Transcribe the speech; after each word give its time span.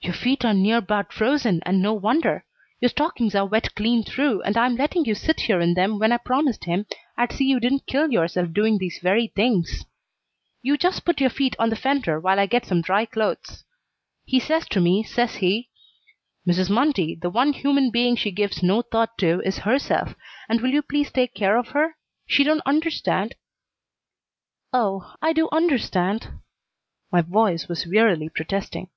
"Your 0.00 0.12
feet 0.14 0.44
are 0.44 0.54
near 0.54 0.80
'bout 0.80 1.12
frozen, 1.12 1.64
and 1.66 1.82
no 1.82 1.92
wonder. 1.92 2.44
Your 2.80 2.90
stockings 2.90 3.34
are 3.34 3.44
wet 3.44 3.74
clean 3.74 4.04
through, 4.04 4.40
and 4.42 4.56
I'm 4.56 4.76
letting 4.76 5.04
you 5.04 5.16
sit 5.16 5.40
here 5.40 5.58
in 5.58 5.74
them 5.74 5.98
when 5.98 6.12
I 6.12 6.18
promised 6.18 6.66
him 6.66 6.86
I'd 7.16 7.32
see 7.32 7.46
you 7.46 7.58
didn't 7.58 7.88
kill 7.88 8.12
yourself 8.12 8.52
doing 8.52 8.78
these 8.78 9.00
very 9.02 9.26
things. 9.26 9.84
You 10.62 10.76
just 10.76 11.04
put 11.04 11.20
your 11.20 11.30
feet 11.30 11.56
on 11.58 11.70
the 11.70 11.74
fender 11.74 12.20
while 12.20 12.38
I 12.38 12.46
get 12.46 12.66
some 12.66 12.82
dry 12.82 13.04
clothes. 13.04 13.64
He 14.24 14.38
says 14.38 14.64
to 14.68 14.80
me, 14.80 15.02
says 15.02 15.34
he: 15.42 15.70
'Mrs. 16.46 16.70
Mundy, 16.70 17.16
the 17.16 17.28
one 17.28 17.52
human 17.52 17.90
being 17.90 18.14
she 18.14 18.30
gives 18.30 18.62
no 18.62 18.82
thought 18.82 19.18
to 19.18 19.42
is 19.44 19.58
herself, 19.58 20.14
and 20.48 20.60
will 20.60 20.70
you 20.70 20.82
please 20.82 21.10
take 21.10 21.34
care 21.34 21.56
of 21.56 21.70
her? 21.70 21.96
She 22.28 22.44
don't 22.44 22.62
understand'" 22.64 23.34
"Oh, 24.72 25.14
I 25.20 25.32
do 25.32 25.48
understand!" 25.50 26.28
My 27.10 27.22
voice 27.22 27.66
was 27.66 27.88
wearily 27.88 28.28
protesting. 28.28 28.90